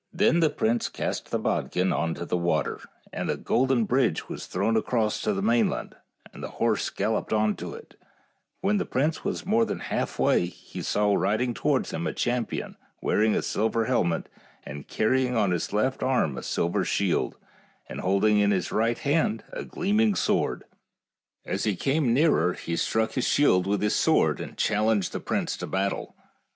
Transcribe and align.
Then 0.11 0.39
the 0.39 0.49
prince 0.49 0.89
cast 0.89 1.29
the 1.29 1.37
bodkin 1.37 1.93
on 1.93 2.15
to 2.15 2.25
the 2.25 2.35
water, 2.35 2.79
and 3.13 3.29
a 3.29 3.37
golden 3.37 3.85
bridge 3.85 4.27
was 4.27 4.47
thrown 4.47 4.75
across 4.75 5.21
to 5.21 5.31
the 5.31 5.43
mainland, 5.43 5.95
and 6.33 6.41
the 6.41 6.47
horse 6.57 6.89
galloped 6.89 7.31
on 7.31 7.55
to 7.57 7.75
it, 7.75 7.91
THE 7.91 7.97
ENCHANTED 7.97 7.99
CAVE 7.99 8.01
G9 8.01 8.09
and 8.09 8.59
when 8.69 8.77
the 8.79 8.85
prince 8.85 9.23
was 9.23 9.45
more 9.45 9.63
than 9.63 9.79
halfway 9.79 10.47
he 10.47 10.81
saw 10.81 11.13
riding 11.13 11.53
towards 11.53 11.91
him 11.91 12.07
a 12.07 12.13
champion 12.13 12.77
wearing 12.99 13.35
a 13.35 13.43
silver 13.43 13.85
helmet, 13.85 14.27
and 14.63 14.87
carrying 14.87 15.35
on 15.37 15.51
his 15.51 15.71
left 15.71 16.01
arm 16.01 16.35
a 16.35 16.41
sil 16.41 16.69
ver 16.73 16.83
shield, 16.83 17.37
and 17.87 18.01
holding 18.01 18.39
in 18.39 18.49
his 18.49 18.71
right 18.71 18.97
hand 18.97 19.43
a 19.53 19.63
gleam 19.63 19.99
ing 19.99 20.15
sword. 20.15 20.63
As 21.45 21.63
he 21.65 21.75
came 21.75 22.11
nearer 22.11 22.53
he 22.53 22.75
struck 22.75 23.11
his 23.11 23.27
shield 23.27 23.67
with 23.67 23.83
his 23.83 23.93
sword 23.95 24.39
and 24.41 24.57
challenged 24.57 25.11
the 25.13 25.19
prince 25.19 25.55
to 25.57 25.67
battle. 25.67 26.15